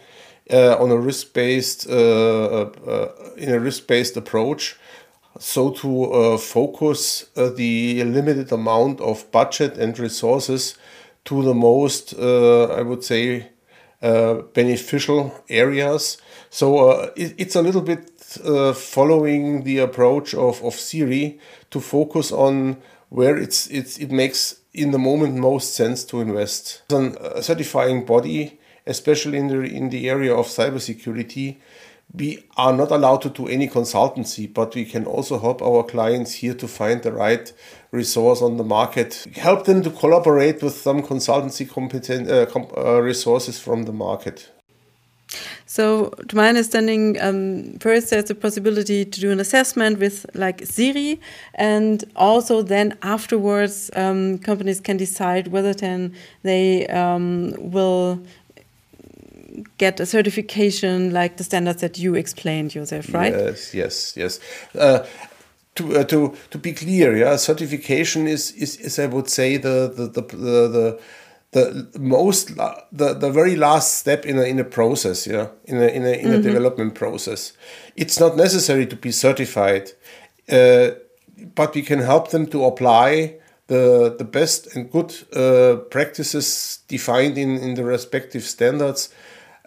uh, 0.50 0.76
on 0.76 0.90
a 0.90 0.96
risk-based 0.96 1.88
uh, 1.88 1.94
uh, 1.94 2.70
uh 2.86 3.08
in 3.38 3.48
a 3.50 3.58
risk-based 3.58 4.14
approach 4.16 4.76
so 5.38 5.70
to 5.70 6.12
uh, 6.12 6.36
focus 6.36 7.30
uh, 7.36 7.48
the 7.48 8.04
limited 8.04 8.52
amount 8.52 9.00
of 9.00 9.30
budget 9.32 9.78
and 9.78 9.98
resources 9.98 10.76
to 11.24 11.42
the 11.42 11.54
most 11.54 12.14
i 12.18 12.82
would 12.82 13.02
say 13.02 13.48
beneficial 14.00 15.44
areas 15.48 16.18
so 16.50 17.12
it, 17.16 17.34
it's 17.36 17.56
a 17.56 17.62
little 17.62 17.82
bit 17.82 18.10
uh, 18.44 18.72
following 18.72 19.64
the 19.64 19.78
approach 19.78 20.34
of, 20.34 20.62
of 20.62 20.74
Siri 20.74 21.38
to 21.70 21.80
focus 21.80 22.32
on 22.32 22.76
where 23.08 23.36
it's, 23.36 23.66
it's, 23.68 23.98
it 23.98 24.10
makes 24.10 24.60
in 24.74 24.90
the 24.90 24.98
moment 24.98 25.36
most 25.36 25.74
sense 25.74 26.04
to 26.04 26.20
invest. 26.20 26.82
A 26.92 27.42
certifying 27.42 28.04
body, 28.04 28.60
especially 28.86 29.38
in 29.38 29.48
the, 29.48 29.60
in 29.62 29.88
the 29.88 30.08
area 30.08 30.34
of 30.34 30.46
cybersecurity, 30.46 31.56
we 32.14 32.44
are 32.56 32.72
not 32.72 32.90
allowed 32.90 33.22
to 33.22 33.28
do 33.28 33.48
any 33.48 33.68
consultancy, 33.68 34.52
but 34.52 34.74
we 34.74 34.84
can 34.84 35.04
also 35.04 35.38
help 35.38 35.60
our 35.60 35.82
clients 35.84 36.32
here 36.32 36.54
to 36.54 36.66
find 36.66 37.02
the 37.02 37.12
right 37.12 37.52
resource 37.90 38.40
on 38.42 38.56
the 38.56 38.64
market, 38.64 39.26
help 39.36 39.64
them 39.66 39.82
to 39.82 39.90
collaborate 39.90 40.62
with 40.62 40.74
some 40.74 41.02
consultancy 41.02 41.68
competent 41.68 42.30
uh, 42.30 42.46
com 42.46 42.66
uh, 42.76 43.00
resources 43.00 43.60
from 43.60 43.84
the 43.84 43.92
market. 43.92 44.50
So, 45.66 46.08
to 46.28 46.36
my 46.36 46.48
understanding, 46.48 47.20
um, 47.20 47.78
first 47.80 48.08
there's 48.08 48.30
a 48.30 48.34
possibility 48.34 49.04
to 49.04 49.20
do 49.20 49.30
an 49.30 49.38
assessment 49.38 49.98
with 49.98 50.24
like 50.34 50.64
Siri, 50.64 51.20
and 51.54 52.04
also 52.16 52.62
then 52.62 52.96
afterwards, 53.02 53.90
um, 53.94 54.38
companies 54.38 54.80
can 54.80 54.96
decide 54.96 55.48
whether 55.48 55.74
then 55.74 56.14
they 56.42 56.86
um, 56.86 57.52
will 57.58 58.22
get 59.78 60.00
a 60.00 60.06
certification 60.06 61.12
like 61.12 61.36
the 61.36 61.44
standards 61.44 61.80
that 61.80 61.98
you 61.98 62.14
explained, 62.14 62.74
yourself, 62.74 63.12
right? 63.14 63.32
Yes, 63.32 63.74
yes, 63.74 64.16
yes. 64.16 64.40
Uh, 64.74 65.04
to, 65.74 65.96
uh, 65.96 66.04
to, 66.04 66.34
to 66.50 66.58
be 66.58 66.72
clear, 66.72 67.16
yeah, 67.16 67.36
certification 67.36 68.26
is, 68.26 68.52
is, 68.52 68.76
is 68.76 68.98
I 68.98 69.06
would 69.06 69.28
say, 69.28 69.56
the, 69.56 69.92
the, 69.94 70.06
the, 70.08 70.20
the, 70.36 71.00
the, 71.52 71.98
most, 71.98 72.56
the, 72.56 73.14
the 73.14 73.30
very 73.30 73.56
last 73.56 73.98
step 73.98 74.26
in 74.26 74.38
a, 74.38 74.42
in 74.42 74.58
a 74.58 74.64
process, 74.64 75.26
yeah, 75.26 75.48
in 75.64 75.76
a, 75.76 75.86
in 75.86 76.04
a, 76.04 76.08
in 76.08 76.26
a 76.26 76.28
mm 76.28 76.34
-hmm. 76.34 76.42
development 76.42 76.94
process. 76.94 77.52
It's 77.94 78.18
not 78.18 78.36
necessary 78.36 78.86
to 78.86 78.96
be 78.96 79.12
certified, 79.12 79.94
uh, 80.48 80.90
but 81.54 81.74
we 81.74 81.82
can 81.82 82.00
help 82.00 82.28
them 82.28 82.48
to 82.48 82.64
apply 82.64 83.38
the, 83.68 84.14
the 84.18 84.24
best 84.24 84.74
and 84.74 84.90
good 84.90 85.14
uh, 85.36 85.76
practices 85.90 86.80
defined 86.88 87.38
in, 87.38 87.56
in 87.58 87.74
the 87.74 87.84
respective 87.84 88.44
standards 88.44 89.10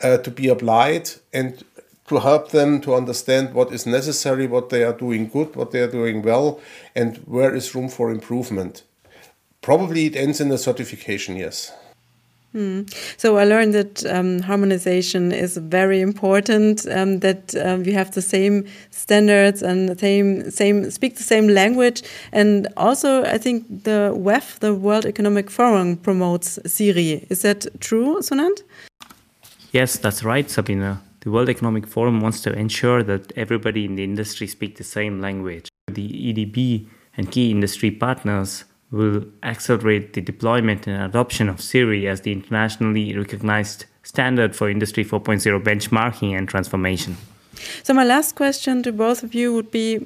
uh, 0.04 0.18
to 0.18 0.32
be 0.32 0.48
applied 0.50 1.10
and 1.34 1.64
to 2.08 2.20
help 2.20 2.52
them 2.52 2.82
to 2.82 2.94
understand 2.94 3.54
what 3.54 3.72
is 3.72 3.86
necessary, 3.86 4.46
what 4.46 4.70
they 4.70 4.84
are 4.84 4.94
doing 4.94 5.30
good, 5.30 5.56
what 5.56 5.72
they 5.72 5.80
are 5.80 5.92
doing 5.92 6.22
well, 6.22 6.60
and 6.94 7.18
where 7.20 7.56
is 7.56 7.74
room 7.74 7.88
for 7.88 8.12
improvement. 8.12 8.84
Probably 9.62 10.08
it 10.08 10.16
ends 10.16 10.42
in 10.42 10.52
a 10.52 10.58
certification, 10.58 11.38
yes. 11.38 11.72
Hmm. 12.52 12.82
So 13.16 13.38
I 13.38 13.46
learned 13.46 13.74
that 13.74 14.06
um, 14.08 14.40
harmonization 14.42 15.32
is 15.32 15.56
very 15.56 16.02
important. 16.02 16.86
Um, 16.92 17.20
that 17.20 17.56
um, 17.56 17.84
we 17.84 17.94
have 17.94 18.12
the 18.12 18.22
same 18.22 18.66
standards 18.90 19.62
and 19.64 19.88
the 19.88 19.98
same 19.98 20.52
same 20.52 20.92
speak 20.92 21.16
the 21.16 21.24
same 21.24 21.48
language. 21.48 22.04
And 22.34 22.68
also, 22.76 23.24
I 23.24 23.38
think 23.38 23.84
the 23.86 24.12
WEF, 24.14 24.60
the 24.60 24.74
World 24.74 25.06
Economic 25.06 25.50
Forum, 25.50 25.96
promotes 25.96 26.60
Siri. 26.66 27.26
Is 27.30 27.42
that 27.44 27.68
true, 27.80 28.20
Sunand? 28.20 28.64
Yes, 29.72 29.98
that's 29.98 30.24
right, 30.24 30.50
Sabina. 30.50 31.02
The 31.22 31.32
World 31.32 31.48
Economic 31.48 31.88
Forum 31.88 32.20
wants 32.20 32.42
to 32.42 32.54
ensure 32.54 33.04
that 33.04 33.32
everybody 33.38 33.86
in 33.86 33.96
the 33.96 34.04
industry 34.04 34.48
speak 34.48 34.78
the 34.78 34.84
same 34.84 35.22
language. 35.22 35.70
The 35.88 36.34
EDB 36.34 36.88
and 37.16 37.32
key 37.32 37.52
industry 37.52 37.90
partners 37.92 38.66
will 38.92 39.24
accelerate 39.44 40.14
the 40.14 40.22
deployment 40.22 40.88
and 40.88 41.02
adoption 41.02 41.48
of 41.48 41.62
Siri 41.62 42.08
as 42.08 42.22
the 42.22 42.34
internationally 42.34 43.16
recognized 43.16 43.86
standard 44.04 44.56
for 44.56 44.70
Industry 44.70 45.06
4.0 45.06 45.64
benchmarking 45.64 46.38
and 46.38 46.50
transformation. 46.50 47.16
So, 47.84 47.94
my 47.94 48.04
last 48.04 48.36
question 48.36 48.84
to 48.84 48.92
both 48.92 49.24
of 49.24 49.34
you 49.34 49.54
would 49.54 49.72
be 49.72 50.06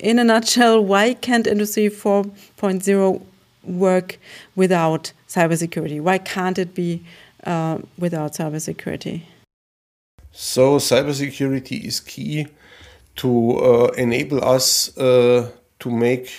in 0.00 0.18
a 0.18 0.24
nutshell, 0.24 0.84
why 0.84 1.14
can't 1.14 1.46
Industry 1.46 1.88
4.0 1.88 3.22
work 3.62 4.18
without 4.56 5.12
cybersecurity? 5.28 6.00
Why 6.00 6.18
can't 6.18 6.58
it 6.58 6.74
be 6.74 7.04
uh, 7.46 7.78
without 7.98 8.32
cybersecurity? 8.32 9.22
So, 10.32 10.76
cybersecurity 10.76 11.84
is 11.84 12.00
key 12.00 12.48
to 13.16 13.56
uh, 13.56 13.86
enable 13.96 14.44
us 14.44 14.96
uh, 14.98 15.50
to 15.78 15.90
make, 15.90 16.30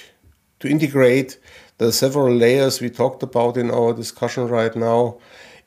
to 0.59 0.67
integrate 0.67 1.39
the 1.77 1.91
several 1.91 2.33
layers 2.35 2.81
we 2.81 2.89
talked 2.89 3.24
about 3.24 3.57
in 3.57 3.72
our 3.72 3.93
discussion 3.93 4.48
right 4.48 4.75
now 4.75 5.17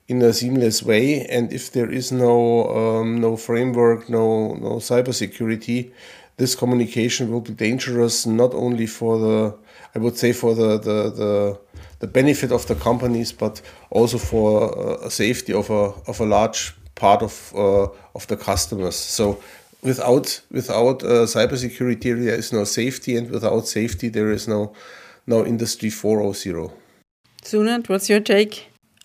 in 0.09 0.23
a 0.23 0.33
seamless 0.33 0.83
way. 0.83 1.25
And 1.27 1.53
if 1.53 1.73
there 1.73 1.91
is 1.91 2.11
no 2.13 2.69
um, 2.69 3.21
no 3.21 3.37
framework, 3.37 4.09
no 4.09 4.55
no 4.55 4.77
cybersecurity, 4.77 5.93
this 6.41 6.55
communication 6.55 7.31
will 7.31 7.43
be 7.43 7.53
dangerous 7.53 8.27
not 8.27 8.55
only 8.55 8.87
for 8.87 9.19
the 9.19 9.55
I 9.95 9.99
would 9.99 10.17
say 10.17 10.33
for 10.33 10.55
the 10.55 10.71
the, 10.89 10.99
the 11.21 11.33
the 12.01 12.07
benefit 12.07 12.51
of 12.51 12.67
the 12.67 12.75
companies, 12.75 13.31
but 13.33 13.63
also 13.91 14.19
for 14.19 14.51
uh, 14.79 15.09
safety 15.09 15.53
of 15.53 15.71
a 15.71 15.83
of 16.11 16.21
a 16.21 16.25
large 16.25 16.61
part 16.95 17.23
of 17.23 17.53
uh, 17.55 17.87
of 18.15 18.27
the 18.27 18.37
customers. 18.37 18.97
So 18.97 19.25
without 19.83 20.41
without 20.51 21.03
uh, 21.03 21.27
cybersecurity, 21.27 22.11
there 22.25 22.39
is 22.39 22.53
no 22.53 22.65
safety, 22.65 23.17
and 23.19 23.31
without 23.31 23.69
safety, 23.69 24.09
there 24.09 24.31
is 24.31 24.49
no 24.49 24.73
no 25.27 25.45
industry 25.45 25.91
4.0. 25.91 26.73
Sunand, 27.45 27.89
what's 27.89 28.09
your 28.09 28.21
take? 28.21 28.55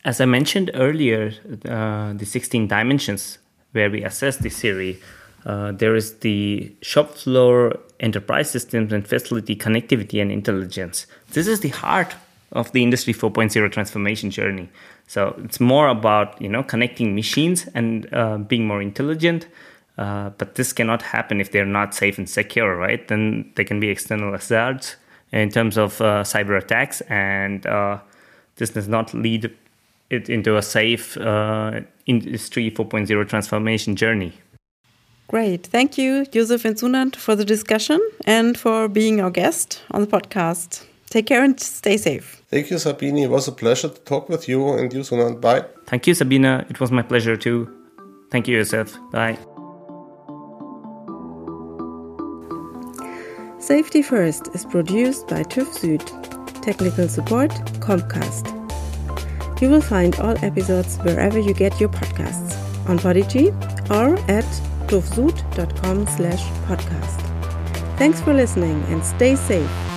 As 0.05 0.21
I 0.21 0.25
mentioned 0.25 0.71
earlier, 0.73 1.33
uh, 1.67 2.13
the 2.13 2.25
16 2.25 2.67
dimensions 2.67 3.39
where 3.73 3.89
we 3.89 4.03
assess 4.03 4.37
the 4.37 4.49
Siri, 4.49 5.01
uh, 5.45 5.71
there 5.71 5.95
is 5.95 6.15
the 6.19 6.73
shop 6.81 7.11
floor, 7.11 7.79
enterprise 7.99 8.49
systems, 8.49 8.91
and 8.91 9.07
facility 9.07 9.55
connectivity 9.55 10.21
and 10.21 10.31
intelligence. 10.31 11.05
This 11.31 11.47
is 11.47 11.59
the 11.59 11.69
heart 11.69 12.15
of 12.51 12.71
the 12.71 12.81
industry 12.81 13.13
4.0 13.13 13.71
transformation 13.71 14.31
journey. 14.31 14.69
So 15.07 15.39
it's 15.43 15.59
more 15.59 15.87
about 15.87 16.41
you 16.41 16.49
know 16.49 16.63
connecting 16.63 17.13
machines 17.13 17.67
and 17.75 18.11
uh, 18.13 18.37
being 18.37 18.65
more 18.65 18.81
intelligent. 18.81 19.47
Uh, 19.97 20.31
but 20.31 20.55
this 20.55 20.73
cannot 20.73 21.01
happen 21.01 21.39
if 21.39 21.51
they're 21.51 21.65
not 21.65 21.95
safe 21.95 22.17
and 22.17 22.29
secure 22.29 22.75
right? 22.75 23.07
Then 23.07 23.51
there 23.55 23.63
can 23.63 23.79
be 23.79 23.87
external 23.89 24.31
hazards 24.31 24.97
in 25.31 25.49
terms 25.49 25.77
of 25.77 26.01
uh, 26.01 26.23
cyber 26.23 26.57
attacks 26.57 27.01
and 27.01 27.65
uh, 27.65 27.99
this 28.57 28.71
does 28.71 28.89
not 28.89 29.13
lead 29.13 29.55
it 30.09 30.29
into 30.29 30.57
a 30.57 30.61
safe 30.61 31.17
uh, 31.17 31.79
industry 32.05 32.69
4.0 32.69 33.27
transformation 33.29 33.95
journey 33.95 34.33
Great. 35.27 35.65
Thank 35.67 35.97
you, 35.97 36.25
Josef 36.25 36.65
and 36.65 36.75
Sunand, 36.75 37.15
for 37.15 37.35
the 37.35 37.45
discussion 37.45 37.99
and 38.25 38.57
for 38.57 38.87
being 38.87 39.21
our 39.21 39.31
guest 39.31 39.81
on 39.91 40.01
the 40.01 40.07
podcast. 40.07 40.85
Take 41.09 41.27
care 41.27 41.43
and 41.43 41.59
stay 41.59 41.97
safe. 41.97 42.43
Thank 42.49 42.69
you, 42.69 42.77
Sabine. 42.77 43.17
It 43.17 43.29
was 43.29 43.47
a 43.47 43.51
pleasure 43.51 43.89
to 43.89 43.99
talk 44.01 44.29
with 44.29 44.47
you 44.47 44.73
and 44.73 44.93
you, 44.93 44.99
Sunand. 45.01 45.41
Bye. 45.41 45.65
Thank 45.87 46.07
you, 46.07 46.13
Sabina. 46.13 46.65
It 46.69 46.79
was 46.79 46.91
my 46.91 47.01
pleasure 47.01 47.37
too. 47.37 47.69
Thank 48.31 48.47
you, 48.47 48.57
Josef. 48.59 48.97
Bye. 49.11 49.37
Safety 53.59 54.03
First 54.03 54.49
is 54.53 54.63
produced 54.65 55.27
by 55.27 55.41
TÜV 55.43 55.67
Süd. 55.79 56.61
Technical 56.61 57.07
support 57.07 57.51
Comcast. 57.79 58.51
You 59.61 59.69
will 59.69 59.81
find 59.81 60.15
all 60.19 60.37
episodes 60.43 60.97
wherever 60.97 61.39
you 61.39 61.53
get 61.53 61.79
your 61.79 61.89
podcasts 61.89 62.53
on 62.87 62.99
Podigee 62.99 63.51
or 63.89 64.17
at 64.29 64.45
tuvsud.com 64.87 66.07
slash 66.07 66.43
podcast. 66.67 67.21
Thanks 67.97 68.21
for 68.21 68.33
listening 68.33 68.83
and 68.89 69.03
stay 69.03 69.35
safe. 69.35 69.94